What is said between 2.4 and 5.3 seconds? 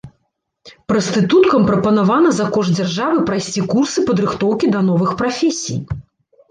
кошт дзяржавы прайсці курсы падрыхтоўкі да новых